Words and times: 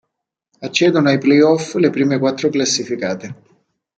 Accedono 0.61 1.09
ai 1.09 1.19
playoff 1.19 1.75
le 1.75 1.91
prime 1.91 2.17
quattro 2.17 2.49
classificate. 2.49 3.35